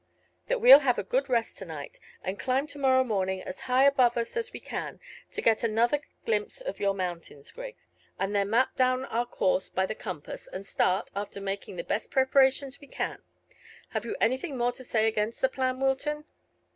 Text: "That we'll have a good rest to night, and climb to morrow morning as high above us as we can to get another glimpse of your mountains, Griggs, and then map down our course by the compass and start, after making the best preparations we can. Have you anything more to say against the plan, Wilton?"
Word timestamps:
"That 0.47 0.59
we'll 0.59 0.79
have 0.79 0.97
a 0.97 1.03
good 1.03 1.29
rest 1.29 1.59
to 1.59 1.65
night, 1.65 1.99
and 2.23 2.39
climb 2.39 2.65
to 2.65 2.79
morrow 2.79 3.03
morning 3.03 3.43
as 3.43 3.59
high 3.69 3.83
above 3.83 4.17
us 4.17 4.35
as 4.35 4.51
we 4.51 4.59
can 4.59 4.99
to 5.31 5.43
get 5.43 5.63
another 5.63 6.01
glimpse 6.25 6.59
of 6.59 6.79
your 6.79 6.95
mountains, 6.95 7.51
Griggs, 7.51 7.77
and 8.17 8.35
then 8.35 8.49
map 8.49 8.75
down 8.75 9.05
our 9.05 9.27
course 9.27 9.69
by 9.69 9.85
the 9.85 9.93
compass 9.93 10.47
and 10.47 10.65
start, 10.65 11.11
after 11.15 11.39
making 11.39 11.75
the 11.75 11.83
best 11.83 12.09
preparations 12.09 12.79
we 12.81 12.87
can. 12.87 13.21
Have 13.89 14.03
you 14.03 14.15
anything 14.19 14.57
more 14.57 14.71
to 14.71 14.83
say 14.83 15.05
against 15.07 15.39
the 15.39 15.49
plan, 15.49 15.79
Wilton?" 15.79 16.25